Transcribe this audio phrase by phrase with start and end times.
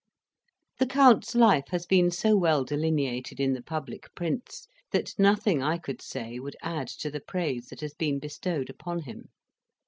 [0.79, 5.77] The Count's life has been so well delineated in the public prints, that nothing I
[5.77, 9.29] could say would add to the praise that has been bestowed upon him.